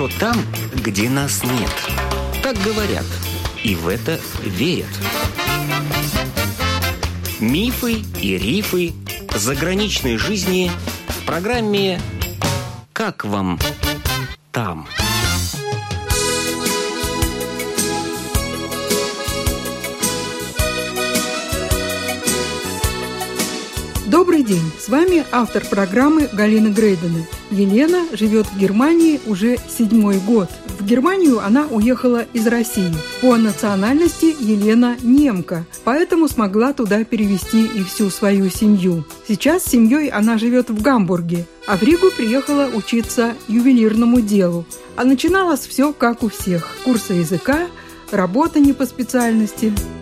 хорошо 0.00 0.18
там, 0.18 0.36
где 0.74 1.10
нас 1.10 1.42
нет. 1.44 1.70
Так 2.42 2.56
говорят, 2.62 3.04
и 3.62 3.74
в 3.74 3.88
это 3.88 4.18
верят. 4.42 4.88
Мифы 7.38 8.02
и 8.20 8.38
рифы 8.38 8.92
заграничной 9.34 10.16
жизни 10.16 10.70
в 11.08 11.26
программе 11.26 12.00
«Как 12.92 13.24
вам 13.24 13.58
там?». 14.52 14.86
Добрый 24.06 24.42
день! 24.42 24.72
С 24.78 24.88
вами 24.88 25.24
автор 25.30 25.64
программы 25.64 26.28
Галина 26.32 26.68
Грейдена. 26.68 27.24
Елена 27.50 28.06
живет 28.12 28.46
в 28.46 28.58
Германии 28.58 29.20
уже 29.26 29.58
седьмой 29.68 30.18
год. 30.18 30.48
В 30.78 30.84
Германию 30.84 31.44
она 31.44 31.66
уехала 31.66 32.24
из 32.32 32.46
России. 32.46 32.92
По 33.20 33.36
национальности 33.36 34.36
Елена 34.38 34.96
немка, 35.02 35.66
поэтому 35.82 36.28
смогла 36.28 36.72
туда 36.72 37.02
перевести 37.04 37.64
и 37.64 37.82
всю 37.82 38.08
свою 38.10 38.50
семью. 38.50 39.04
Сейчас 39.26 39.64
с 39.64 39.70
семьей 39.70 40.08
она 40.08 40.38
живет 40.38 40.70
в 40.70 40.80
Гамбурге, 40.80 41.44
а 41.66 41.76
в 41.76 41.82
Ригу 41.82 42.10
приехала 42.16 42.70
учиться 42.72 43.34
ювелирному 43.48 44.20
делу. 44.20 44.64
А 44.96 45.04
начиналось 45.04 45.66
все 45.66 45.92
как 45.92 46.22
у 46.22 46.28
всех. 46.28 46.68
Курсы 46.84 47.14
языка, 47.14 47.66
работа 48.12 48.60
не 48.60 48.72
по 48.72 48.86
специальности– 48.86 49.72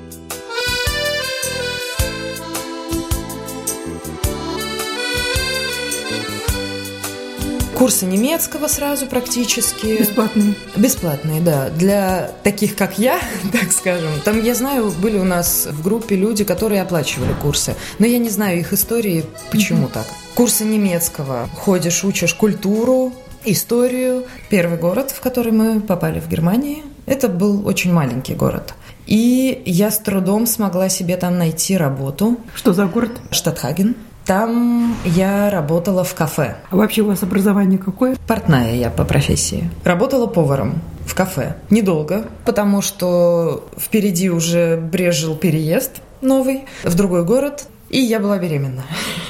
Курсы 7.79 8.07
немецкого 8.07 8.67
сразу 8.67 9.07
практически. 9.07 10.01
Бесплатные. 10.01 10.55
Бесплатные, 10.75 11.41
да. 11.41 11.71
Для 11.71 12.29
таких, 12.43 12.75
как 12.75 12.99
я, 12.99 13.21
так 13.53 13.71
скажем. 13.71 14.11
Там, 14.25 14.43
я 14.43 14.57
знаю, 14.57 14.91
были 14.91 15.17
у 15.17 15.25
нас 15.25 15.69
в 15.71 15.81
группе 15.85 16.17
люди, 16.17 16.43
которые 16.43 16.83
оплачивали 16.83 17.33
курсы. 17.41 17.77
Но 18.01 18.07
я 18.07 18.19
не 18.19 18.31
знаю 18.31 18.59
их 18.59 18.73
истории, 18.73 19.25
почему 19.53 19.87
mm-hmm. 19.87 19.93
так. 19.93 20.07
Курсы 20.35 20.65
немецкого. 20.65 21.49
Ходишь, 21.55 22.03
учишь 22.03 22.35
культуру, 22.35 23.13
историю. 23.45 24.25
Первый 24.51 24.77
город, 24.77 25.13
в 25.13 25.21
который 25.21 25.53
мы 25.53 25.81
попали 25.81 26.19
в 26.19 26.29
Германии, 26.29 26.83
это 27.07 27.29
был 27.29 27.65
очень 27.65 27.93
маленький 27.93 28.35
город. 28.35 28.75
И 29.07 29.63
я 29.65 29.93
с 29.93 30.01
трудом 30.01 30.49
смогла 30.49 30.89
себе 30.89 31.17
там 31.17 31.39
найти 31.39 31.77
работу. 31.77 32.39
Что 32.57 32.73
за 32.73 32.87
город? 32.87 33.13
Штатхаген. 33.31 33.95
Там 34.29 34.95
я 35.07 35.49
работала 35.49 36.05
в 36.05 36.15
кафе. 36.15 36.59
А 36.69 36.77
вообще 36.77 37.01
у 37.01 37.07
вас 37.07 37.23
образование 37.23 37.79
какое? 37.79 38.15
Портная 38.27 38.75
я 38.75 38.91
по 38.91 39.07
профессии. 39.07 39.71
Работала 39.85 40.27
поваром 40.27 40.83
в 41.07 41.15
кафе. 41.15 41.57
Недолго, 41.71 42.27
потому 42.45 42.83
что 42.83 43.67
впереди 43.79 44.29
уже 44.29 44.77
брежил 44.77 45.35
переезд 45.35 46.03
новый 46.21 46.67
в 46.85 46.95
другой 46.95 47.25
город. 47.25 47.69
И 47.91 48.01
я 48.01 48.21
была 48.21 48.39
беременна. 48.39 48.83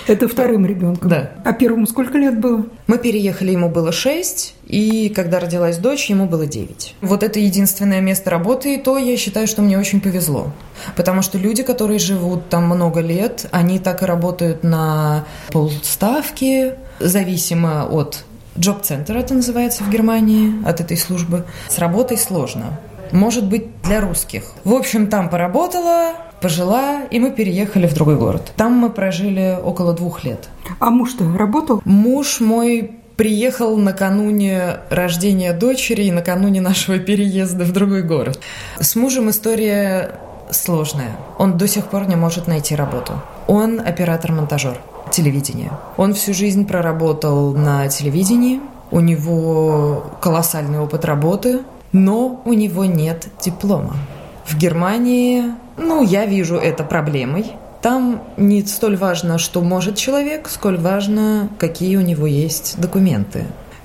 Это 0.06 0.26
вторым 0.26 0.66
ребенком? 0.66 1.08
Да. 1.08 1.30
А 1.44 1.52
первому 1.52 1.86
сколько 1.86 2.18
лет 2.18 2.40
было? 2.40 2.66
Мы 2.86 2.98
переехали, 2.98 3.52
ему 3.52 3.68
было 3.68 3.92
шесть, 3.92 4.54
и 4.66 5.10
когда 5.10 5.38
родилась 5.38 5.78
дочь, 5.78 6.10
ему 6.10 6.26
было 6.26 6.46
девять. 6.46 6.94
Вот 7.00 7.22
это 7.22 7.38
единственное 7.38 8.00
место 8.00 8.30
работы, 8.30 8.74
и 8.74 8.78
то 8.78 8.98
я 8.98 9.16
считаю, 9.16 9.46
что 9.46 9.62
мне 9.62 9.78
очень 9.78 10.00
повезло. 10.00 10.52
Потому 10.96 11.22
что 11.22 11.38
люди, 11.38 11.62
которые 11.62 11.98
живут 11.98 12.48
там 12.48 12.64
много 12.64 13.00
лет, 13.00 13.46
они 13.52 13.78
так 13.78 14.02
и 14.02 14.06
работают 14.06 14.64
на 14.64 15.24
полставки, 15.52 16.74
зависимо 16.98 17.86
от 17.88 18.24
Джоб-центр 18.58 19.16
это 19.16 19.34
называется 19.34 19.84
в 19.84 19.90
Германии, 19.90 20.66
от 20.66 20.80
этой 20.80 20.96
службы. 20.96 21.44
С 21.68 21.78
работой 21.78 22.18
сложно. 22.18 22.80
Может 23.12 23.46
быть, 23.46 23.66
для 23.82 24.00
русских. 24.00 24.42
В 24.64 24.74
общем, 24.74 25.06
там 25.06 25.30
поработала, 25.30 26.14
пожила, 26.40 27.02
и 27.10 27.18
мы 27.18 27.30
переехали 27.30 27.86
в 27.86 27.94
другой 27.94 28.16
город. 28.16 28.52
Там 28.56 28.72
мы 28.72 28.90
прожили 28.90 29.58
около 29.62 29.92
двух 29.92 30.24
лет. 30.24 30.48
А 30.78 30.90
муж-то 30.90 31.24
работал? 31.36 31.82
Муж 31.84 32.40
мой 32.40 32.92
приехал 33.16 33.76
накануне 33.76 34.78
рождения 34.90 35.52
дочери 35.52 36.04
и 36.04 36.12
накануне 36.12 36.60
нашего 36.60 36.98
переезда 36.98 37.64
в 37.64 37.72
другой 37.72 38.02
город. 38.02 38.38
С 38.78 38.94
мужем 38.94 39.28
история 39.30 40.12
сложная. 40.50 41.16
Он 41.36 41.58
до 41.58 41.66
сих 41.66 41.86
пор 41.86 42.06
не 42.06 42.16
может 42.16 42.46
найти 42.46 42.76
работу. 42.76 43.14
Он 43.48 43.80
оператор-монтажер 43.80 44.78
телевидения. 45.10 45.72
Он 45.96 46.14
всю 46.14 46.32
жизнь 46.32 46.66
проработал 46.66 47.54
на 47.54 47.88
телевидении. 47.88 48.60
У 48.90 49.00
него 49.00 50.04
колоссальный 50.20 50.78
опыт 50.78 51.04
работы, 51.04 51.60
но 51.92 52.40
у 52.44 52.52
него 52.52 52.84
нет 52.84 53.26
диплома. 53.42 53.96
В 54.44 54.56
Германии 54.56 55.44
ну, 55.78 56.02
я 56.02 56.26
вижу 56.26 56.56
это 56.56 56.84
проблемой. 56.84 57.46
Там 57.82 58.24
не 58.36 58.64
столь 58.66 58.96
важно, 58.96 59.38
что 59.38 59.60
может 59.60 59.96
человек, 59.96 60.48
сколь 60.48 60.76
важно, 60.76 61.48
какие 61.58 61.96
у 61.96 62.00
него 62.00 62.26
есть 62.26 62.74
документы. 62.78 63.44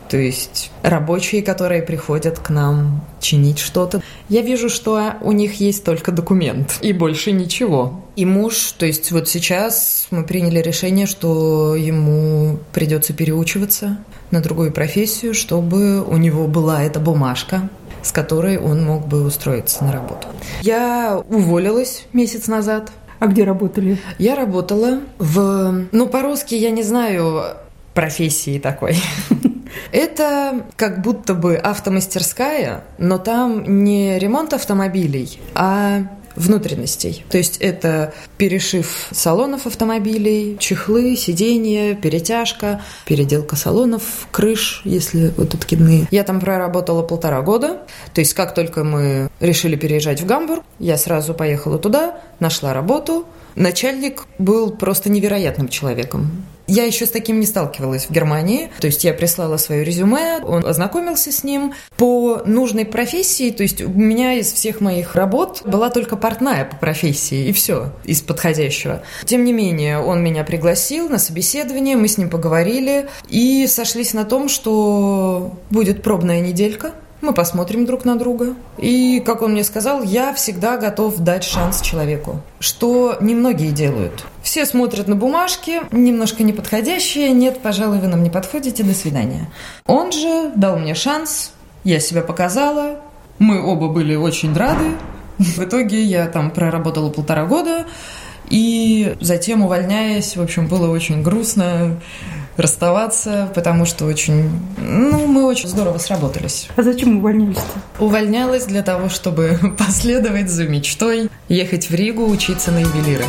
То 0.09 0.17
есть 0.17 0.71
рабочие, 0.83 1.41
которые 1.41 1.81
приходят 1.81 2.37
к 2.37 2.49
нам 2.49 3.03
чинить 3.19 3.57
что-то, 3.57 4.01
я 4.29 4.41
вижу, 4.41 4.69
что 4.69 5.13
у 5.21 5.31
них 5.31 5.59
есть 5.59 5.83
только 5.83 6.11
документ 6.11 6.77
и 6.81 6.93
больше 6.93 7.31
ничего. 7.31 8.03
И 8.15 8.25
муж, 8.25 8.73
то 8.77 8.85
есть 8.85 9.11
вот 9.11 9.27
сейчас 9.27 10.07
мы 10.11 10.23
приняли 10.23 10.59
решение, 10.59 11.07
что 11.07 11.75
ему 11.75 12.59
придется 12.73 13.13
переучиваться 13.13 13.97
на 14.29 14.41
другую 14.41 14.71
профессию, 14.71 15.33
чтобы 15.33 16.03
у 16.03 16.17
него 16.17 16.47
была 16.47 16.83
эта 16.83 16.99
бумажка, 16.99 17.69
с 18.03 18.11
которой 18.11 18.57
он 18.57 18.83
мог 18.83 19.07
бы 19.07 19.23
устроиться 19.23 19.83
на 19.83 19.91
работу. 19.91 20.27
Я 20.61 21.21
уволилась 21.29 22.05
месяц 22.13 22.47
назад. 22.47 22.91
А 23.19 23.27
где 23.27 23.43
работали? 23.43 23.97
Я 24.19 24.35
работала 24.35 24.99
в... 25.17 25.85
Ну, 25.91 26.07
по-русски 26.07 26.55
я 26.55 26.71
не 26.71 26.83
знаю 26.83 27.43
профессии 27.93 28.59
такой. 28.59 28.97
Это 29.91 30.65
как 30.75 31.01
будто 31.01 31.33
бы 31.33 31.55
автомастерская, 31.55 32.83
но 32.97 33.17
там 33.17 33.83
не 33.83 34.19
ремонт 34.19 34.53
автомобилей, 34.53 35.39
а 35.55 36.01
внутренностей. 36.35 37.25
То 37.29 37.37
есть 37.37 37.57
это 37.57 38.13
перешив 38.37 39.07
салонов 39.11 39.67
автомобилей, 39.67 40.57
чехлы, 40.59 41.15
сиденья, 41.15 41.95
перетяжка, 41.95 42.81
переделка 43.05 43.55
салонов, 43.55 44.27
крыш, 44.31 44.81
если 44.85 45.33
вот 45.37 45.53
откидные. 45.53 46.07
Я 46.11 46.23
там 46.23 46.39
проработала 46.39 47.03
полтора 47.03 47.41
года. 47.41 47.81
То 48.13 48.21
есть 48.21 48.33
как 48.33 48.53
только 48.53 48.83
мы 48.83 49.29
решили 49.39 49.75
переезжать 49.75 50.21
в 50.21 50.25
Гамбург, 50.25 50.63
я 50.79 50.97
сразу 50.97 51.33
поехала 51.33 51.77
туда, 51.77 52.19
нашла 52.39 52.73
работу. 52.73 53.25
Начальник 53.55 54.25
был 54.39 54.71
просто 54.71 55.09
невероятным 55.09 55.69
человеком. 55.69 56.45
Я 56.67 56.85
еще 56.85 57.05
с 57.05 57.11
таким 57.11 57.39
не 57.39 57.45
сталкивалась 57.45 58.05
в 58.05 58.11
Германии. 58.11 58.69
То 58.79 58.87
есть 58.87 59.03
я 59.03 59.13
прислала 59.13 59.57
свое 59.57 59.83
резюме, 59.83 60.39
он 60.43 60.65
ознакомился 60.65 61.31
с 61.31 61.43
ним 61.43 61.73
по 61.97 62.41
нужной 62.45 62.85
профессии. 62.85 63.51
То 63.51 63.63
есть 63.63 63.81
у 63.81 63.89
меня 63.89 64.33
из 64.33 64.51
всех 64.51 64.81
моих 64.81 65.15
работ 65.15 65.61
была 65.65 65.89
только 65.89 66.15
портная 66.15 66.65
по 66.65 66.77
профессии, 66.77 67.47
и 67.47 67.53
все 67.53 67.91
из 68.05 68.21
подходящего. 68.21 69.03
Тем 69.25 69.43
не 69.43 69.53
менее, 69.53 69.99
он 69.99 70.23
меня 70.23 70.43
пригласил 70.43 71.09
на 71.09 71.17
собеседование, 71.17 71.97
мы 71.97 72.07
с 72.07 72.17
ним 72.17 72.29
поговорили 72.29 73.09
и 73.29 73.67
сошлись 73.67 74.13
на 74.13 74.23
том, 74.23 74.47
что 74.49 75.57
будет 75.69 76.01
пробная 76.01 76.39
неделька 76.39 76.93
мы 77.23 77.33
посмотрим 77.33 77.85
друг 77.85 78.05
на 78.05 78.17
друга. 78.17 78.53
И, 78.77 79.21
как 79.25 79.41
он 79.41 79.53
мне 79.53 79.63
сказал, 79.63 80.03
я 80.03 80.33
всегда 80.33 80.77
готов 80.77 81.17
дать 81.17 81.43
шанс 81.43 81.81
человеку, 81.81 82.41
что 82.59 83.17
немногие 83.21 83.71
делают. 83.71 84.25
Все 84.43 84.65
смотрят 84.65 85.07
на 85.07 85.15
бумажки, 85.15 85.81
немножко 85.91 86.43
неподходящие, 86.43 87.31
нет, 87.31 87.61
пожалуй, 87.63 87.99
вы 87.99 88.07
нам 88.07 88.21
не 88.23 88.29
подходите, 88.29 88.83
до 88.83 88.93
свидания. 88.93 89.49
Он 89.87 90.11
же 90.11 90.51
дал 90.55 90.77
мне 90.77 90.93
шанс, 90.93 91.53
я 91.83 91.99
себя 91.99 92.21
показала, 92.21 92.99
мы 93.39 93.65
оба 93.65 93.87
были 93.87 94.15
очень 94.15 94.53
рады. 94.53 94.91
В 95.37 95.59
итоге 95.63 96.03
я 96.03 96.27
там 96.27 96.51
проработала 96.51 97.09
полтора 97.09 97.45
года, 97.45 97.85
и 98.49 99.15
затем, 99.21 99.63
увольняясь, 99.63 100.35
в 100.35 100.41
общем, 100.41 100.67
было 100.67 100.91
очень 100.91 101.23
грустно 101.23 101.99
расставаться, 102.57 103.51
потому 103.55 103.85
что 103.85 104.05
очень, 104.05 104.49
ну, 104.77 105.27
мы 105.27 105.45
очень 105.45 105.69
здорово 105.69 105.97
сработались. 105.97 106.67
А 106.75 106.83
зачем 106.83 107.17
увольнялись-то? 107.17 108.03
Увольнялась 108.03 108.65
для 108.65 108.83
того, 108.83 109.09
чтобы 109.09 109.59
последовать 109.77 110.49
за 110.49 110.65
мечтой, 110.65 111.29
ехать 111.49 111.89
в 111.89 111.93
Ригу, 111.95 112.25
учиться 112.25 112.71
на 112.71 112.79
ювелира. 112.79 113.25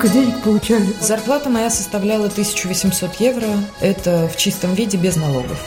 Сколько 0.00 0.08
денег 0.08 0.42
получали? 0.42 0.86
Зарплата 1.00 1.50
моя 1.50 1.68
составляла 1.68 2.26
1800 2.26 3.16
евро. 3.16 3.48
Это 3.80 4.28
в 4.32 4.36
чистом 4.36 4.72
виде 4.74 4.96
без 4.96 5.16
налогов. 5.16 5.58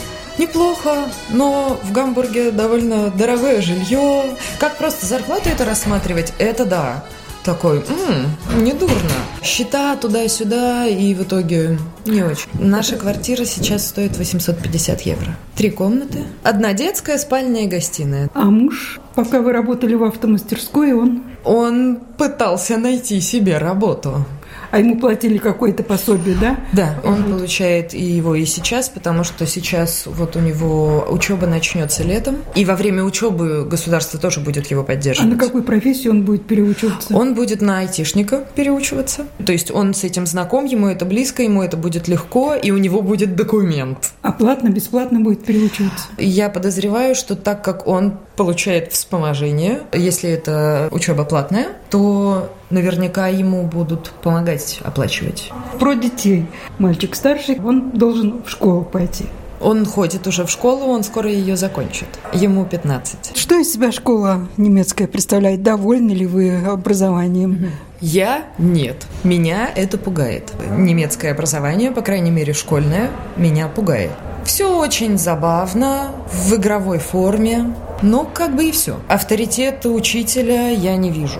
Неплохо, 0.44 1.10
но 1.30 1.80
в 1.84 1.94
Гамбурге 1.94 2.52
довольно 2.52 3.10
дорогое 3.12 3.62
жилье. 3.62 4.36
Как 4.60 4.76
просто 4.76 5.06
зарплату 5.06 5.48
это 5.48 5.64
рассматривать, 5.64 6.34
это 6.38 6.66
да. 6.66 7.06
такой, 7.46 7.78
м-м, 7.78 8.62
недурно. 8.62 8.98
Счета 9.42 9.96
туда-сюда, 9.96 10.86
и 10.86 11.14
в 11.14 11.24
итоге 11.24 11.80
не 12.06 12.24
очень. 12.24 12.50
Наша 12.56 12.98
квартира 12.98 13.46
сейчас 13.46 13.88
стоит 13.88 14.18
850 14.18 15.02
евро. 15.04 15.38
Три 15.56 15.70
комнаты, 15.70 16.26
одна 16.44 16.74
детская, 16.74 17.18
спальня 17.18 17.64
и 17.64 17.68
гостиная. 17.68 18.30
А 18.34 18.44
муж, 18.44 19.00
пока 19.16 19.40
вы 19.40 19.54
работали 19.54 19.96
в 19.96 20.04
автомастерской, 20.04 20.92
он... 20.92 21.24
Он 21.46 22.02
пытался 22.18 22.78
найти 22.78 23.22
себе 23.22 23.60
работу. 23.60 24.26
А 24.74 24.80
ему 24.80 24.98
платили 24.98 25.38
какое-то 25.38 25.84
пособие, 25.84 26.36
да? 26.36 26.58
Да, 26.72 26.96
он 27.04 27.26
получает 27.26 27.94
и 27.94 28.02
его 28.02 28.34
и 28.34 28.44
сейчас, 28.46 28.90
потому 28.90 29.24
что 29.24 29.46
сейчас 29.46 30.06
вот 30.08 30.36
у 30.36 30.40
него 30.40 31.06
учеба 31.12 31.46
начнется 31.46 32.02
летом, 32.02 32.38
и 32.56 32.66
во 32.66 32.76
время 32.76 33.04
учебы 33.04 33.66
государство 33.66 34.20
тоже 34.20 34.40
будет 34.40 34.72
его 34.72 34.82
А 34.82 34.84
поддерживать. 34.84 35.30
на 35.32 35.38
какой 35.38 35.62
профессии 35.62 36.08
он 36.08 36.24
будет 36.24 36.48
переучиваться? 36.48 37.16
Он 37.16 37.36
будет 37.36 37.62
на 37.62 37.82
айтишника 37.82 38.46
переучиваться. 38.56 39.28
То 39.46 39.52
есть 39.52 39.70
он 39.70 39.94
с 39.94 40.04
этим 40.04 40.26
знаком, 40.26 40.66
ему 40.66 40.88
это 40.88 41.06
близко, 41.06 41.44
ему 41.44 41.62
это 41.62 41.78
будет 41.78 42.08
легко, 42.08 42.56
и 42.56 42.72
у 42.72 42.78
него 42.80 43.04
будет 43.04 43.36
документ. 43.36 44.14
А 44.24 44.32
платно, 44.32 44.70
бесплатно 44.70 45.20
будет 45.20 45.46
переучиваться? 45.46 46.08
Я 46.18 46.50
подозреваю, 46.50 47.14
что 47.14 47.36
так 47.36 47.64
как 47.64 47.86
он 47.86 48.18
получает 48.36 48.92
вспоможение, 48.92 49.82
если 49.94 50.30
это 50.30 50.88
учеба 50.92 51.26
платная, 51.26 51.68
то 51.90 52.50
наверняка 52.70 53.28
ему 53.28 53.64
будут 53.64 54.12
помогать 54.22 54.80
оплачивать. 54.84 55.52
Про 55.80 55.94
детей. 55.94 56.48
Мальчик 56.80 57.16
старший, 57.16 57.60
он 57.60 57.92
должен 57.92 58.44
в 58.44 58.50
школу 58.50 58.84
пойти. 58.84 59.26
Он 59.64 59.86
ходит 59.86 60.28
уже 60.28 60.46
в 60.46 60.50
школу, 60.50 60.88
он 60.88 61.04
скоро 61.04 61.32
ее 61.32 61.56
закончит. 61.56 62.08
Ему 62.34 62.66
15. 62.66 63.38
Что 63.38 63.58
из 63.58 63.72
себя 63.72 63.94
школа 63.94 64.50
немецкая 64.58 65.08
представляет? 65.08 65.64
Довольны 65.64 66.12
ли 66.12 66.26
вы 66.26 66.58
образованием? 66.66 67.72
Я 68.02 68.44
нет. 68.58 69.08
Меня 69.24 69.70
это 69.74 69.98
пугает. 69.98 70.52
Немецкое 70.78 71.32
образование, 71.32 71.92
по 71.92 72.02
крайней 72.02 72.32
мере 72.32 72.52
школьное, 72.52 73.10
меня 73.38 73.70
пугает. 73.70 74.12
Все 74.44 74.78
очень 74.78 75.18
забавно, 75.18 76.12
в 76.30 76.56
игровой 76.56 77.00
форме, 77.00 77.74
но 78.04 78.26
как 78.26 78.56
бы 78.56 78.66
и 78.66 78.72
все. 78.72 79.00
Авторитета 79.08 79.90
учителя 79.90 80.70
я 80.70 80.96
не 80.98 81.10
вижу. 81.10 81.40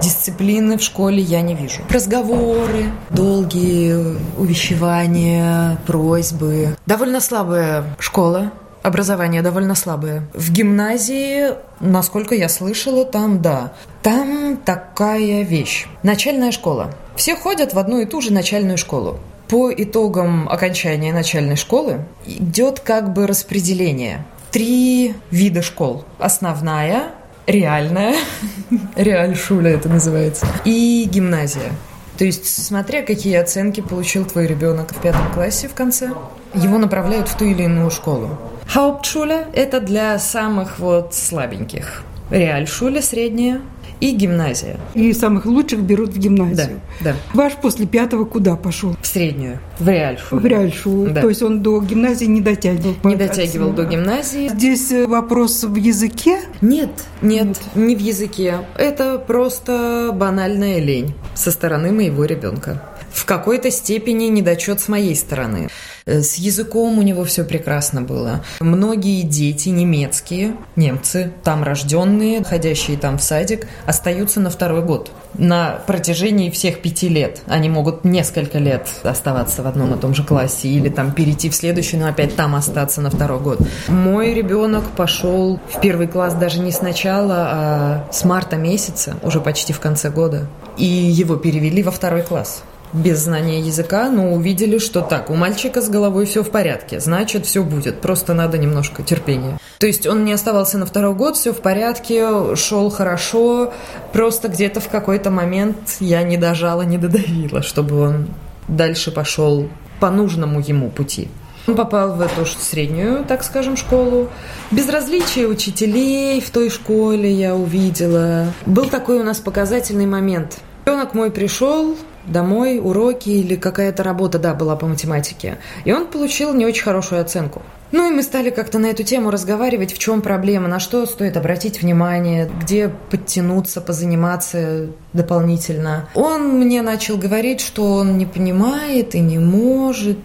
Дисциплины 0.00 0.78
в 0.78 0.82
школе 0.82 1.20
я 1.20 1.40
не 1.40 1.54
вижу. 1.54 1.80
Разговоры, 1.88 2.92
долгие 3.10 4.16
увещевания, 4.36 5.78
просьбы. 5.86 6.76
Довольно 6.86 7.20
слабая 7.20 7.84
школа, 7.98 8.52
образование 8.82 9.42
довольно 9.42 9.74
слабое. 9.74 10.28
В 10.34 10.52
гимназии, 10.52 11.50
насколько 11.80 12.34
я 12.34 12.48
слышала, 12.48 13.04
там 13.04 13.40
да. 13.40 13.72
Там 14.02 14.58
такая 14.58 15.42
вещь. 15.42 15.86
Начальная 16.02 16.52
школа. 16.52 16.92
Все 17.16 17.36
ходят 17.36 17.72
в 17.74 17.78
одну 17.78 18.00
и 18.00 18.04
ту 18.04 18.20
же 18.20 18.32
начальную 18.32 18.76
школу. 18.76 19.18
По 19.48 19.72
итогам 19.72 20.48
окончания 20.48 21.12
начальной 21.12 21.56
школы 21.56 22.04
идет 22.26 22.80
как 22.80 23.12
бы 23.12 23.26
распределение. 23.26 24.24
Три 24.52 25.14
вида 25.30 25.62
школ. 25.62 26.04
Основная, 26.18 27.04
реальная, 27.46 28.14
реальшуля 28.96 29.70
это 29.70 29.88
называется, 29.88 30.46
и 30.66 31.08
гимназия. 31.10 31.72
То 32.18 32.26
есть, 32.26 32.46
смотря 32.66 33.00
какие 33.00 33.36
оценки 33.36 33.80
получил 33.80 34.26
твой 34.26 34.46
ребенок 34.46 34.92
в 34.92 35.00
пятом 35.00 35.32
классе 35.32 35.68
в 35.68 35.74
конце, 35.74 36.10
его 36.52 36.76
направляют 36.76 37.28
в 37.28 37.38
ту 37.38 37.46
или 37.46 37.62
иную 37.62 37.90
школу. 37.90 38.38
Hauptschule– 38.66 39.46
это 39.54 39.80
для 39.80 40.18
самых 40.18 40.78
вот 40.78 41.14
слабеньких. 41.14 42.02
Реальшуля– 42.30 43.00
средняя. 43.02 43.62
И 44.02 44.10
гимназия. 44.10 44.80
И 44.94 45.12
самых 45.12 45.46
лучших 45.46 45.80
берут 45.80 46.10
в 46.10 46.14
Да, 46.14 46.20
гимназию. 46.20 46.80
да. 47.00 47.14
Ваш 47.34 47.52
после 47.54 47.86
пятого 47.86 48.24
куда 48.24 48.56
пошел? 48.56 48.96
В 49.00 49.06
среднюю. 49.06 49.60
В 49.78 49.88
реальшуле. 49.88 50.42
В 50.42 50.44
Реальшулу. 50.44 51.06
Да. 51.10 51.20
То 51.20 51.28
есть 51.28 51.40
он 51.40 51.62
до 51.62 51.80
гимназии 51.80 52.24
не 52.24 52.40
дотягивал. 52.40 52.96
Не 53.04 53.14
дотягивал 53.14 53.72
до 53.72 53.84
гимназии. 53.84 54.48
Здесь 54.48 54.90
э, 54.90 55.06
вопрос 55.06 55.62
в 55.62 55.76
языке. 55.76 56.40
Нет, 56.60 56.90
нет, 57.22 57.60
не 57.76 57.94
в 57.94 58.00
языке. 58.00 58.58
Это 58.76 59.18
просто 59.24 60.10
банальная 60.12 60.80
лень 60.80 61.14
со 61.34 61.52
стороны 61.52 61.92
моего 61.92 62.24
ребенка. 62.24 62.82
В 63.12 63.24
какой-то 63.26 63.70
степени 63.70 64.24
недочет 64.24 64.80
с 64.80 64.88
моей 64.88 65.14
стороны. 65.14 65.68
Э, 66.06 66.22
С 66.22 66.36
языком 66.36 66.98
у 66.98 67.02
него 67.02 67.24
все 67.24 67.44
прекрасно 67.44 68.02
было. 68.02 68.44
Многие 68.60 69.22
дети 69.22 69.68
немецкие, 69.68 70.56
немцы, 70.76 71.32
там 71.44 71.62
рожденные, 71.62 72.42
ходящие 72.42 72.96
там 72.96 73.18
в 73.18 73.22
садик, 73.22 73.68
остаются 73.86 74.40
на 74.40 74.50
второй 74.50 74.82
год. 74.82 75.10
На 75.34 75.82
протяжении 75.86 76.50
всех 76.50 76.80
пяти 76.80 77.08
лет. 77.08 77.42
Они 77.46 77.68
могут 77.68 78.04
несколько 78.04 78.58
лет 78.58 78.88
оставаться 79.02 79.62
в 79.62 79.66
одном 79.66 79.94
и 79.94 79.98
том 79.98 80.14
же 80.14 80.24
классе 80.24 80.68
или 80.68 80.88
там 80.88 81.12
перейти 81.12 81.50
в 81.50 81.54
следующий, 81.54 81.96
но 81.98 82.08
опять 82.08 82.34
там 82.34 82.54
остаться 82.54 83.00
на 83.00 83.10
второй 83.10 83.40
год. 83.40 83.60
Мой 83.88 84.34
ребенок 84.34 84.84
пошел 84.96 85.60
в 85.70 85.80
первый 85.80 86.06
класс 86.08 86.34
даже 86.34 86.60
не 86.60 86.72
сначала, 86.72 87.34
а 87.36 88.08
с 88.10 88.24
марта 88.24 88.56
месяца, 88.56 89.16
уже 89.22 89.40
почти 89.40 89.72
в 89.72 89.80
конце 89.80 90.10
года. 90.10 90.48
И 90.76 90.84
его 90.84 91.36
перевели 91.36 91.82
во 91.82 91.90
второй 91.90 92.22
класс 92.22 92.62
без 92.92 93.20
знания 93.20 93.60
языка, 93.60 94.10
но 94.10 94.32
увидели, 94.32 94.78
что 94.78 95.00
так, 95.00 95.30
у 95.30 95.34
мальчика 95.34 95.80
с 95.80 95.88
головой 95.88 96.26
все 96.26 96.42
в 96.42 96.50
порядке, 96.50 97.00
значит, 97.00 97.46
все 97.46 97.62
будет, 97.62 98.00
просто 98.00 98.34
надо 98.34 98.58
немножко 98.58 99.02
терпения. 99.02 99.58
То 99.78 99.86
есть 99.86 100.06
он 100.06 100.24
не 100.24 100.32
оставался 100.32 100.78
на 100.78 100.86
второй 100.86 101.14
год, 101.14 101.36
все 101.36 101.52
в 101.52 101.60
порядке, 101.60 102.54
шел 102.56 102.90
хорошо, 102.90 103.72
просто 104.12 104.48
где-то 104.48 104.80
в 104.80 104.88
какой-то 104.88 105.30
момент 105.30 105.96
я 106.00 106.22
не 106.22 106.36
дожала, 106.36 106.82
не 106.82 106.98
додавила, 106.98 107.62
чтобы 107.62 108.00
он 108.00 108.28
дальше 108.68 109.10
пошел 109.10 109.68
по 110.00 110.10
нужному 110.10 110.60
ему 110.60 110.90
пути. 110.90 111.28
Он 111.66 111.76
попал 111.76 112.14
в 112.14 112.20
эту 112.20 112.44
среднюю, 112.44 113.24
так 113.24 113.44
скажем, 113.44 113.76
школу. 113.76 114.28
Безразличие 114.72 115.46
учителей 115.46 116.40
в 116.40 116.50
той 116.50 116.70
школе 116.70 117.30
я 117.30 117.54
увидела. 117.54 118.46
Был 118.66 118.86
такой 118.86 119.20
у 119.20 119.22
нас 119.22 119.38
показательный 119.38 120.06
момент. 120.06 120.58
Ребенок 120.84 121.14
мой 121.14 121.30
пришел, 121.30 121.96
домой, 122.26 122.78
уроки 122.78 123.30
или 123.30 123.56
какая-то 123.56 124.02
работа, 124.02 124.38
да, 124.38 124.54
была 124.54 124.76
по 124.76 124.86
математике. 124.86 125.58
И 125.84 125.92
он 125.92 126.06
получил 126.06 126.54
не 126.54 126.66
очень 126.66 126.82
хорошую 126.82 127.20
оценку. 127.20 127.62
Ну 127.92 128.10
и 128.10 128.14
мы 128.14 128.22
стали 128.22 128.48
как-то 128.48 128.78
на 128.78 128.86
эту 128.86 129.02
тему 129.02 129.30
разговаривать, 129.30 129.92
в 129.92 129.98
чем 129.98 130.22
проблема, 130.22 130.66
на 130.66 130.80
что 130.80 131.04
стоит 131.04 131.36
обратить 131.36 131.82
внимание, 131.82 132.50
где 132.60 132.88
подтянуться, 132.88 133.82
позаниматься 133.82 134.88
дополнительно. 135.12 136.08
Он 136.14 136.58
мне 136.58 136.80
начал 136.80 137.18
говорить, 137.18 137.60
что 137.60 137.92
он 137.92 138.16
не 138.16 138.24
понимает 138.24 139.14
и 139.14 139.20
не 139.20 139.38
может, 139.38 140.18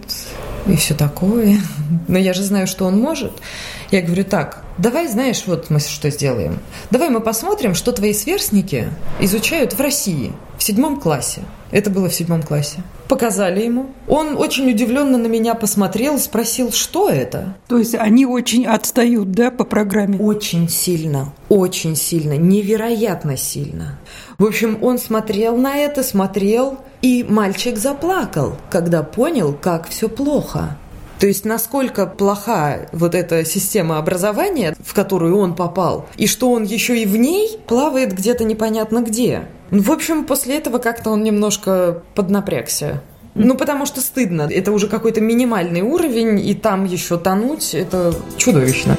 и 0.66 0.76
все 0.76 0.94
такое. 0.94 1.58
Но 2.08 2.16
я 2.16 2.32
же 2.32 2.42
знаю, 2.42 2.66
что 2.66 2.86
он 2.86 2.98
может. 2.98 3.32
Я 3.90 4.02
говорю, 4.02 4.24
так, 4.24 4.64
давай, 4.76 5.08
знаешь, 5.08 5.44
вот 5.46 5.70
мы 5.70 5.80
что 5.80 6.10
сделаем. 6.10 6.58
Давай 6.90 7.08
мы 7.08 7.20
посмотрим, 7.20 7.74
что 7.74 7.92
твои 7.92 8.12
сверстники 8.12 8.88
изучают 9.18 9.72
в 9.72 9.80
России 9.80 10.32
в 10.58 10.62
седьмом 10.62 11.00
классе. 11.00 11.40
Это 11.70 11.88
было 11.88 12.10
в 12.10 12.14
седьмом 12.14 12.42
классе. 12.42 12.82
Показали 13.08 13.64
ему. 13.64 13.86
Он 14.06 14.36
очень 14.36 14.70
удивленно 14.70 15.16
на 15.16 15.26
меня 15.26 15.54
посмотрел 15.54 16.18
спросил, 16.18 16.72
что 16.72 17.08
это. 17.08 17.56
То 17.66 17.78
есть 17.78 17.94
они 17.94 18.26
очень 18.26 18.66
отстают, 18.66 19.30
да, 19.32 19.50
по 19.50 19.64
программе? 19.64 20.18
Очень 20.18 20.68
сильно, 20.68 21.32
очень 21.48 21.96
сильно, 21.96 22.36
невероятно 22.36 23.38
сильно. 23.38 23.98
В 24.36 24.44
общем, 24.44 24.78
он 24.82 24.98
смотрел 24.98 25.56
на 25.56 25.76
это, 25.76 26.02
смотрел, 26.02 26.78
и 27.00 27.24
мальчик 27.26 27.78
заплакал, 27.78 28.56
когда 28.70 29.02
понял, 29.02 29.56
как 29.58 29.88
все 29.88 30.08
плохо. 30.08 30.76
То 31.18 31.26
есть 31.26 31.44
насколько 31.44 32.06
плоха 32.06 32.88
вот 32.92 33.14
эта 33.14 33.44
система 33.44 33.98
образования, 33.98 34.76
в 34.84 34.94
которую 34.94 35.36
он 35.38 35.54
попал, 35.54 36.06
и 36.16 36.26
что 36.26 36.50
он 36.52 36.62
еще 36.62 37.00
и 37.00 37.06
в 37.06 37.16
ней 37.16 37.58
плавает 37.66 38.12
где-то 38.12 38.44
непонятно 38.44 39.02
где. 39.02 39.48
В 39.70 39.90
общем, 39.90 40.24
после 40.24 40.56
этого 40.56 40.78
как-то 40.78 41.10
он 41.10 41.22
немножко 41.24 42.02
поднапрягся. 42.14 43.02
Ну, 43.34 43.54
потому 43.54 43.86
что 43.86 44.00
стыдно. 44.00 44.48
Это 44.50 44.72
уже 44.72 44.88
какой-то 44.88 45.20
минимальный 45.20 45.82
уровень, 45.82 46.40
и 46.44 46.54
там 46.54 46.84
еще 46.84 47.18
тонуть, 47.18 47.74
это 47.74 48.12
чудовищно. 48.36 48.96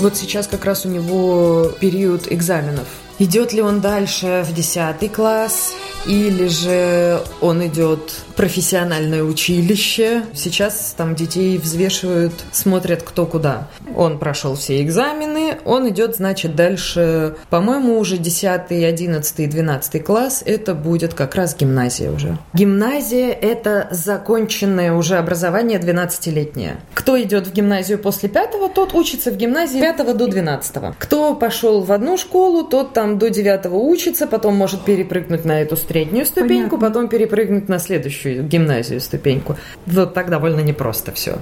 Вот 0.00 0.16
сейчас 0.16 0.46
как 0.46 0.64
раз 0.64 0.86
у 0.86 0.88
него 0.88 1.72
период 1.78 2.32
экзаменов. 2.32 2.86
Идет 3.18 3.52
ли 3.52 3.60
он 3.60 3.82
дальше 3.82 4.46
в 4.48 4.54
10 4.54 5.12
класс, 5.12 5.74
или 6.06 6.46
же 6.46 7.22
он 7.42 7.66
идет 7.66 8.14
профессиональное 8.40 9.22
училище. 9.22 10.22
Сейчас 10.32 10.94
там 10.96 11.14
детей 11.14 11.58
взвешивают, 11.58 12.32
смотрят 12.52 13.02
кто 13.02 13.26
куда. 13.26 13.68
Он 13.94 14.18
прошел 14.18 14.54
все 14.54 14.82
экзамены, 14.82 15.58
он 15.66 15.90
идет, 15.90 16.16
значит, 16.16 16.56
дальше, 16.56 17.36
по-моему, 17.50 17.98
уже 17.98 18.16
10, 18.16 18.70
11, 18.70 19.50
12 19.50 20.02
класс, 20.02 20.42
это 20.46 20.74
будет 20.74 21.12
как 21.12 21.34
раз 21.34 21.54
гимназия 21.54 22.10
уже. 22.10 22.38
Гимназия– 22.54 23.28
это 23.42 23.88
законченное 23.90 24.94
уже 24.94 25.18
образование 25.18 25.78
12-летнее. 25.78 26.80
Кто 26.94 27.20
идет 27.20 27.46
в 27.46 27.52
гимназию 27.52 27.98
после 27.98 28.30
пятого, 28.30 28.70
тот 28.70 28.94
учится 28.94 29.32
в 29.32 29.36
гимназии 29.36 29.80
5 29.80 30.16
до 30.16 30.26
12. 30.26 30.76
Кто 30.98 31.34
пошел 31.34 31.82
в 31.82 31.92
одну 31.92 32.16
школу, 32.16 32.64
тот 32.64 32.94
там 32.94 33.18
до 33.18 33.28
9 33.28 33.66
учится, 33.66 34.26
потом 34.26 34.56
может 34.56 34.86
перепрыгнуть 34.86 35.44
на 35.44 35.60
эту 35.60 35.76
среднюю 35.76 36.24
ступеньку, 36.24 36.78
Понятно. 36.78 36.88
потом 36.88 37.08
перепрыгнуть 37.08 37.68
на 37.68 37.78
следующую 37.78 38.29
гимназию 38.34 39.00
ступеньку. 39.00 39.56
Вот 39.86 40.14
так 40.14 40.30
довольно 40.30 40.60
непросто 40.60 41.12
все. 41.12 41.38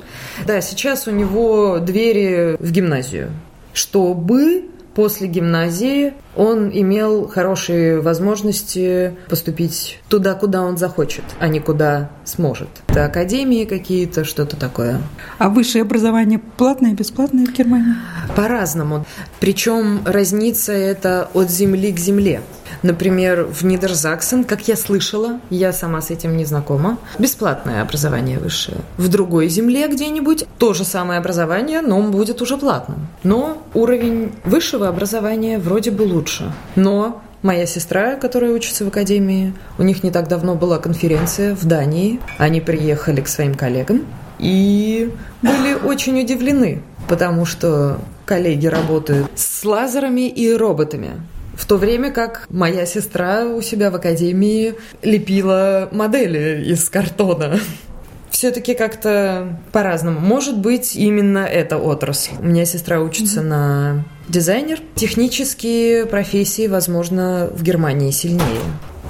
Да, 0.47 0.61
сейчас 0.61 1.07
у 1.07 1.11
него 1.11 1.78
двери 1.78 2.57
в 2.59 2.71
гимназию. 2.71 3.30
Чтобы 3.73 4.64
после 4.95 5.28
гимназии 5.28 6.14
он 6.35 6.71
имел 6.73 7.28
хорошие 7.28 8.00
возможности 8.00 9.14
поступить 9.28 10.00
туда, 10.09 10.35
куда 10.35 10.62
он 10.62 10.76
захочет, 10.76 11.25
а 11.38 11.49
не 11.49 11.61
куда 11.61 12.11
сможет. 12.25 12.68
Это 12.99 13.07
академии 13.07 13.64
какие-то, 13.64 14.25
что-то 14.25 14.57
такое. 14.57 15.00
А 15.38 15.50
высшее 15.50 15.83
образование 15.83 16.40
платное, 16.57 16.95
бесплатное 16.95 17.47
в 17.47 17.52
Германии? 17.52 17.95
По-разному. 18.35 19.07
Причем 19.38 20.00
разница 20.05 20.73
это 20.73 21.31
от 21.33 21.49
земли 21.49 21.93
к 21.93 21.99
земле. 22.00 22.40
Например, 22.83 23.45
в 23.45 23.64
Нидерзаксен, 23.64 24.43
как 24.43 24.67
я 24.67 24.76
слышала, 24.76 25.38
я 25.49 25.73
сама 25.73 26.00
с 26.00 26.11
этим 26.11 26.37
не 26.37 26.45
знакома, 26.45 26.99
бесплатное 27.21 27.83
образование 27.83 28.40
высшее. 28.40 28.78
В 28.97 29.07
другой 29.07 29.49
земле 29.49 29.87
где-нибудь 29.87 30.47
то 30.59 30.75
же 30.75 30.85
самое 30.85 31.21
образование, 31.21 31.83
но 31.83 32.02
будет 32.02 32.43
уже 32.43 32.57
платным. 32.57 33.07
Но 33.23 33.62
уровень 33.75 34.33
высшего 34.45 34.88
образования 34.88 35.61
вроде 35.61 35.93
бы 35.93 36.02
лучше. 36.02 36.52
Но 36.75 37.23
Моя 37.42 37.66
сестра, 37.66 38.16
которая 38.16 38.50
учится 38.50 38.85
в 38.85 38.88
академии, 38.88 39.54
у 39.78 39.83
них 39.85 40.02
не 40.02 40.11
так 40.11 40.26
давно 40.26 40.57
была 40.57 40.78
конференция 40.78 41.54
в 41.54 41.64
Дании. 41.64 42.18
Они 42.37 42.61
приехали 42.61 43.21
к 43.21 43.28
своим 43.28 43.54
коллегам 43.54 44.07
и 44.40 45.12
были 45.42 45.75
очень 45.75 46.21
удивлены, 46.21 46.83
потому 47.09 47.45
что 47.45 48.00
коллеги 48.26 48.66
работают 48.66 49.30
с 49.37 49.64
лазерами 49.64 50.28
и 50.28 50.52
роботами. 50.52 51.12
В 51.54 51.66
то 51.66 51.76
время 51.76 52.11
как 52.12 52.47
моя 52.50 52.87
сестра 52.87 53.45
у 53.45 53.61
себя 53.62 53.90
в 53.90 53.95
академии 53.95 54.75
лепила 55.02 55.88
модели 55.92 56.64
из 56.64 56.88
картона. 56.88 57.59
Все-таки 58.38 58.75
как-то 58.75 59.59
по-разному. 59.73 60.21
Может 60.21 60.61
быть, 60.61 60.95
именно 60.95 61.38
эта 61.38 61.76
отрасль. 61.76 62.35
У 62.38 62.45
меня 62.45 62.66
сестра 62.66 63.00
учится 63.00 63.40
mm-hmm. 63.40 63.42
на 63.42 64.04
дизайнер. 64.28 64.78
Технические 64.95 66.07
профессии, 66.07 66.68
возможно, 66.68 67.50
в 67.52 67.64
Германии 67.64 68.12
сильнее. 68.12 68.62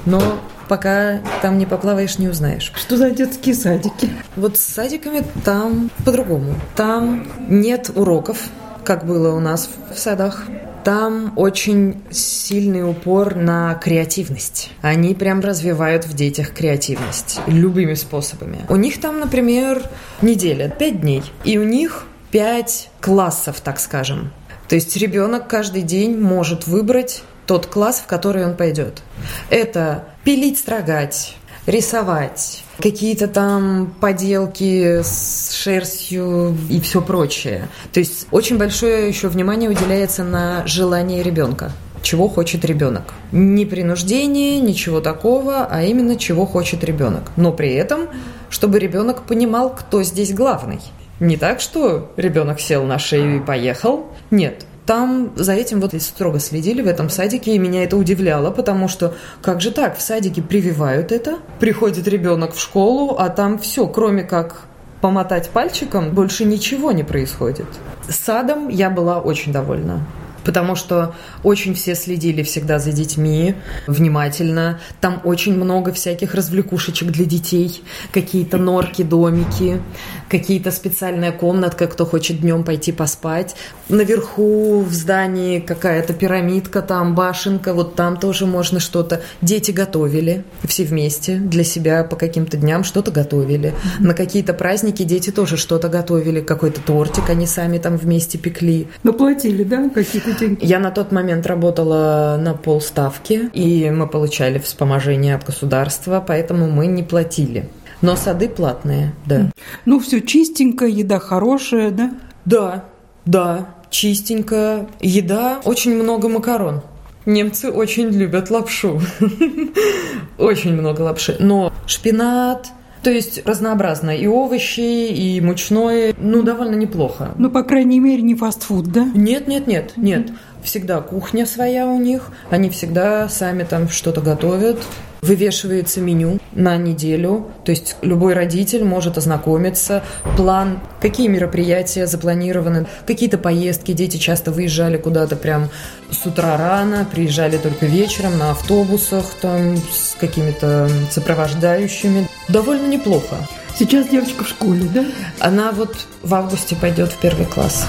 Но 0.06 0.40
пока 0.66 1.20
там 1.42 1.58
не 1.58 1.66
поплаваешь, 1.66 2.16
не 2.16 2.28
узнаешь. 2.28 2.72
Что 2.74 2.96
за 2.96 3.10
детские 3.10 3.54
садики? 3.54 4.08
Вот 4.34 4.56
с 4.56 4.60
садиками 4.60 5.22
там 5.44 5.90
по-другому. 6.06 6.54
Там 6.74 7.30
нет 7.50 7.90
уроков, 7.94 8.38
как 8.82 9.04
было 9.04 9.36
у 9.36 9.40
нас 9.40 9.68
в 9.94 9.98
садах. 9.98 10.46
Там 10.88 11.34
очень 11.36 12.02
сильный 12.10 12.82
упор 12.82 13.34
на 13.34 13.74
креативность. 13.74 14.70
Они 14.80 15.14
прям 15.14 15.40
развивают 15.40 16.06
в 16.06 16.14
детях 16.14 16.54
креативность 16.54 17.40
любыми 17.46 17.92
способами. 17.92 18.64
У 18.70 18.76
них 18.76 18.98
там, 18.98 19.20
например, 19.20 19.82
неделя, 20.22 20.70
пять 20.70 21.02
дней. 21.02 21.22
И 21.44 21.58
у 21.58 21.62
них 21.62 22.06
пять 22.30 22.88
классов, 23.02 23.60
так 23.60 23.80
скажем. 23.80 24.32
То 24.66 24.76
есть 24.76 24.96
ребенок 24.96 25.46
каждый 25.46 25.82
день 25.82 26.18
может 26.18 26.66
выбрать 26.66 27.22
тот 27.44 27.66
класс, 27.66 27.98
в 27.98 28.06
который 28.06 28.46
он 28.46 28.56
пойдет. 28.56 29.02
Это 29.50 30.06
пилить, 30.24 30.58
строгать, 30.58 31.36
рисовать, 31.68 32.64
какие-то 32.78 33.28
там 33.28 33.94
поделки 34.00 35.02
с 35.02 35.52
шерстью 35.52 36.56
и 36.70 36.80
все 36.80 37.02
прочее. 37.02 37.68
То 37.92 38.00
есть 38.00 38.26
очень 38.30 38.56
большое 38.58 39.06
еще 39.06 39.28
внимание 39.28 39.68
уделяется 39.70 40.24
на 40.24 40.66
желание 40.66 41.22
ребенка 41.22 41.70
чего 42.00 42.28
хочет 42.28 42.64
ребенок. 42.64 43.12
Не 43.32 43.66
принуждение, 43.66 44.60
ничего 44.60 45.00
такого, 45.00 45.66
а 45.70 45.82
именно 45.82 46.16
чего 46.16 46.46
хочет 46.46 46.84
ребенок. 46.84 47.24
Но 47.36 47.52
при 47.52 47.74
этом, 47.74 48.08
чтобы 48.48 48.78
ребенок 48.78 49.24
понимал, 49.24 49.74
кто 49.74 50.02
здесь 50.02 50.32
главный. 50.32 50.78
Не 51.20 51.36
так, 51.36 51.60
что 51.60 52.12
ребенок 52.16 52.60
сел 52.60 52.84
на 52.84 52.98
шею 52.98 53.36
и 53.36 53.40
поехал. 53.40 54.06
Нет, 54.30 54.64
там 54.88 55.32
за 55.36 55.52
этим 55.52 55.80
вот 55.80 55.92
строго 56.00 56.40
следили 56.40 56.80
в 56.80 56.86
этом 56.86 57.10
садике, 57.10 57.54
и 57.54 57.58
меня 57.58 57.84
это 57.84 57.98
удивляло, 57.98 58.50
потому 58.50 58.88
что 58.88 59.14
как 59.42 59.60
же 59.60 59.70
так, 59.70 59.98
в 59.98 60.00
садике 60.00 60.40
прививают 60.40 61.12
это, 61.12 61.40
приходит 61.60 62.08
ребенок 62.08 62.54
в 62.54 62.58
школу, 62.58 63.14
а 63.18 63.28
там 63.28 63.58
все, 63.58 63.86
кроме 63.86 64.22
как 64.22 64.62
помотать 65.02 65.50
пальчиком, 65.50 66.14
больше 66.14 66.46
ничего 66.46 66.90
не 66.92 67.02
происходит. 67.02 67.66
С 68.08 68.16
садом 68.16 68.68
я 68.68 68.88
была 68.88 69.20
очень 69.20 69.52
довольна 69.52 70.06
потому 70.44 70.74
что 70.76 71.14
очень 71.42 71.74
все 71.74 71.94
следили 71.94 72.42
всегда 72.42 72.78
за 72.78 72.92
детьми 72.92 73.54
внимательно. 73.86 74.80
Там 75.00 75.20
очень 75.24 75.54
много 75.54 75.92
всяких 75.92 76.34
развлекушечек 76.34 77.10
для 77.10 77.24
детей, 77.24 77.82
какие-то 78.12 78.58
норки, 78.58 79.02
домики, 79.02 79.80
какие-то 80.28 80.70
специальная 80.70 81.32
комнатка, 81.32 81.86
кто 81.86 82.06
хочет 82.06 82.40
днем 82.40 82.64
пойти 82.64 82.92
поспать. 82.92 83.56
Наверху 83.88 84.82
в 84.82 84.92
здании 84.92 85.60
какая-то 85.60 86.12
пирамидка, 86.12 86.82
там 86.82 87.14
башенка, 87.14 87.74
вот 87.74 87.94
там 87.94 88.16
тоже 88.16 88.46
можно 88.46 88.80
что-то. 88.80 89.22
Дети 89.42 89.70
готовили 89.70 90.44
все 90.64 90.84
вместе 90.84 91.36
для 91.36 91.64
себя 91.64 92.04
по 92.04 92.16
каким-то 92.16 92.56
дням 92.56 92.84
что-то 92.84 93.10
готовили. 93.10 93.74
На 93.98 94.14
какие-то 94.14 94.54
праздники 94.54 95.02
дети 95.02 95.30
тоже 95.30 95.56
что-то 95.56 95.88
готовили, 95.88 96.40
какой-то 96.40 96.80
тортик 96.80 97.30
они 97.30 97.46
сами 97.46 97.78
там 97.78 97.96
вместе 97.96 98.38
пекли. 98.38 98.88
Но 99.02 99.12
платили, 99.12 99.64
да, 99.64 99.88
какие-то 99.88 100.27
деньги? 100.34 100.64
Я 100.64 100.78
на 100.78 100.90
тот 100.90 101.12
момент 101.12 101.46
работала 101.46 102.38
на 102.40 102.54
полставки, 102.54 103.50
и 103.52 103.90
мы 103.90 104.06
получали 104.06 104.58
вспоможение 104.58 105.34
от 105.34 105.44
государства, 105.44 106.24
поэтому 106.26 106.68
мы 106.68 106.86
не 106.86 107.02
платили. 107.02 107.68
Но 108.00 108.16
сады 108.16 108.48
платные, 108.48 109.12
да. 109.26 109.50
Ну, 109.84 109.98
все 110.00 110.20
чистенько, 110.20 110.86
еда 110.86 111.18
хорошая, 111.18 111.90
да? 111.90 112.12
Да, 112.44 112.84
да, 113.24 113.68
чистенько. 113.90 114.86
Еда, 115.00 115.60
очень 115.64 115.94
много 115.94 116.28
макарон. 116.28 116.82
Немцы 117.26 117.70
очень 117.70 118.08
любят 118.08 118.50
лапшу. 118.50 119.02
Очень 120.38 120.72
много 120.72 121.02
лапши. 121.02 121.36
Но 121.40 121.74
шпинат, 121.86 122.68
то 123.08 123.12
есть 123.14 123.40
разнообразно. 123.46 124.10
И 124.14 124.26
овощи, 124.26 124.80
и 124.80 125.40
мучное. 125.40 126.14
Ну, 126.18 126.42
довольно 126.42 126.74
неплохо. 126.74 127.30
Ну, 127.38 127.50
по 127.50 127.62
крайней 127.62 128.00
мере, 128.00 128.20
не 128.20 128.34
фастфуд, 128.34 128.92
да? 128.92 129.08
Нет, 129.14 129.48
нет, 129.48 129.66
нет, 129.66 129.94
нет. 129.96 130.28
Всегда 130.62 131.00
кухня 131.00 131.46
своя 131.46 131.86
у 131.86 131.98
них. 131.98 132.28
Они 132.50 132.68
всегда 132.68 133.30
сами 133.30 133.62
там 133.62 133.88
что-то 133.88 134.20
готовят. 134.20 134.76
Вывешивается 135.22 136.02
меню 136.02 136.38
на 136.52 136.76
неделю, 136.76 137.48
то 137.64 137.72
есть 137.72 137.96
любой 138.02 138.34
родитель 138.34 138.84
может 138.84 139.18
ознакомиться, 139.18 140.04
план, 140.36 140.78
какие 141.00 141.26
мероприятия 141.26 142.06
запланированы, 142.06 142.86
какие-то 143.04 143.36
поездки, 143.36 143.90
дети 143.90 144.16
часто 144.16 144.52
выезжали 144.52 144.96
куда-то 144.96 145.34
прям 145.34 145.70
с 146.12 146.24
утра 146.24 146.56
рано, 146.56 147.04
приезжали 147.12 147.56
только 147.56 147.86
вечером 147.86 148.38
на 148.38 148.52
автобусах 148.52 149.24
там 149.40 149.76
с 149.76 150.14
какими-то 150.20 150.88
сопровождающими. 151.10 152.27
Довольно 152.48 152.86
неплохо. 152.86 153.36
Сейчас 153.78 154.08
девочка 154.08 154.42
в 154.42 154.48
школе, 154.48 154.88
да? 154.92 155.04
Она 155.38 155.70
вот 155.70 156.06
в 156.22 156.34
августе 156.34 156.74
пойдет 156.74 157.12
в 157.12 157.18
первый 157.18 157.46
класс. 157.46 157.86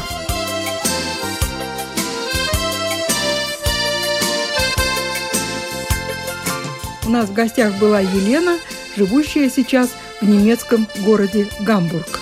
У 7.05 7.09
нас 7.09 7.29
в 7.29 7.33
гостях 7.33 7.73
была 7.79 8.01
Елена, 8.01 8.57
живущая 8.95 9.49
сейчас 9.49 9.89
в 10.21 10.27
немецком 10.27 10.87
городе 11.03 11.47
Гамбург. 11.61 12.19